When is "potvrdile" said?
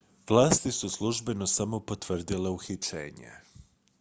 1.79-2.49